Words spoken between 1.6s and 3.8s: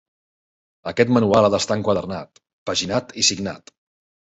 enquadernat, paginat i signat.